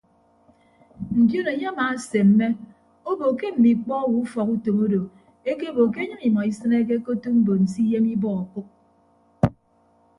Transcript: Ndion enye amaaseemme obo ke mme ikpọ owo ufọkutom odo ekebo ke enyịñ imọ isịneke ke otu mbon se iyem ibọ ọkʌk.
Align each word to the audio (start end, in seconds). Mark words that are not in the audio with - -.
Ndion 1.21 1.47
enye 1.53 1.67
amaaseemme 1.71 2.47
obo 3.09 3.25
ke 3.39 3.47
mme 3.53 3.69
ikpọ 3.73 3.93
owo 4.03 4.17
ufọkutom 4.25 4.77
odo 4.85 5.01
ekebo 5.51 5.81
ke 5.93 5.97
enyịñ 6.03 6.21
imọ 6.27 6.39
isịneke 6.49 6.95
ke 7.03 7.09
otu 7.15 7.29
mbon 7.37 7.61
se 7.71 7.79
iyem 7.85 8.05
ibọ 8.15 8.29
ọkʌk. 8.41 8.65